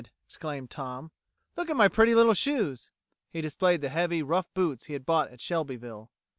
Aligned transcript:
exclaimed 0.25 0.71
Tom. 0.71 1.11
"Look 1.55 1.69
at 1.69 1.75
my 1.75 1.87
pretty 1.87 2.15
little 2.15 2.33
shoes." 2.33 2.89
He 3.29 3.39
displayed 3.39 3.81
the 3.81 3.89
heavy, 3.89 4.23
rough 4.23 4.51
boots 4.55 4.85
he 4.85 4.93
had 4.93 5.05
bought 5.05 5.29
at 5.29 5.41
Shelbyville. 5.41 6.09